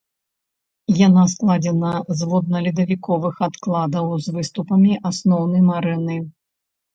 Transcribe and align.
Яна 1.07 1.23
складзена 1.33 1.91
з 2.21 2.29
водна-ледавіковых 2.31 3.35
адкладаў 3.49 4.09
з 4.29 4.35
выступамі 4.39 4.97
асноўнай 5.11 5.61
марэны. 5.71 6.17